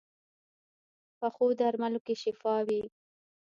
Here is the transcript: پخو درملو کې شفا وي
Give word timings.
پخو 1.19 1.45
درملو 1.59 1.99
کې 2.05 2.13
شفا 2.21 2.55
وي 2.67 2.81